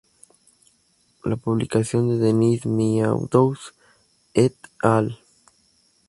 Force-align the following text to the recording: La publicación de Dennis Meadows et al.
La 1.23 1.35
publicación 1.35 2.09
de 2.09 2.17
Dennis 2.17 2.65
Meadows 2.65 3.75
et 4.33 4.55
al. 4.81 5.19